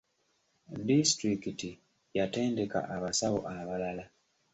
[0.89, 1.69] Disitulikiti
[2.17, 4.05] yatendeka abasawo abalala.